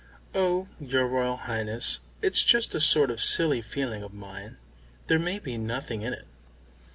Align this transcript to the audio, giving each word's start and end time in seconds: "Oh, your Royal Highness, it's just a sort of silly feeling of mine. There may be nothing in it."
"Oh, 0.33 0.67
your 0.79 1.05
Royal 1.07 1.37
Highness, 1.37 1.99
it's 2.23 2.41
just 2.41 2.73
a 2.73 2.79
sort 2.79 3.11
of 3.11 3.21
silly 3.21 3.61
feeling 3.61 4.01
of 4.01 4.15
mine. 4.15 4.57
There 5.05 5.19
may 5.19 5.37
be 5.37 5.57
nothing 5.57 6.01
in 6.01 6.11
it." 6.11 6.25